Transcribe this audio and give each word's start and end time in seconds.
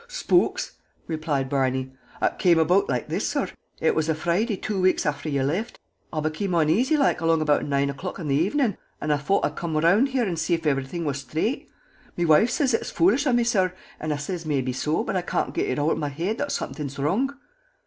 "Shpooks," 0.09 0.77
replied 1.05 1.47
Barney. 1.47 1.93
"Ut 2.23 2.39
came 2.39 2.57
about 2.57 2.89
like 2.89 3.07
this, 3.07 3.27
sorr. 3.27 3.49
It 3.79 3.93
was 3.93 4.07
the 4.07 4.15
Froiday 4.15 4.59
two 4.59 4.81
wakes 4.81 5.05
afther 5.05 5.29
you 5.29 5.43
left, 5.43 5.79
I 6.11 6.21
became 6.21 6.55
un'asy 6.55 6.97
loike 6.97 7.21
along 7.21 7.39
about 7.39 7.65
nine 7.65 7.87
o'clock 7.87 8.17
in 8.17 8.27
the 8.27 8.47
avenin', 8.47 8.77
and 8.99 9.13
I 9.13 9.17
fought 9.17 9.45
I'd 9.45 9.55
come 9.55 9.77
around 9.77 10.07
here 10.07 10.23
and 10.23 10.39
see 10.39 10.55
if 10.55 10.65
everything 10.65 11.05
was 11.05 11.23
sthraight. 11.23 11.69
Me 12.17 12.25
wife 12.25 12.49
sez 12.49 12.73
ut's 12.73 12.89
foolish 12.89 13.27
of 13.27 13.35
me, 13.35 13.43
sorr, 13.43 13.75
and 13.99 14.11
I 14.11 14.17
sez 14.17 14.43
maybe 14.43 14.73
so, 14.73 15.03
but 15.03 15.15
I 15.15 15.21
can't 15.21 15.53
get 15.53 15.69
ut 15.71 15.85
out 15.85 15.91
o' 15.91 15.95
me 15.95 16.09
head 16.09 16.39
thot 16.39 16.51
somet'ing's 16.51 16.97
wrong. 16.97 17.35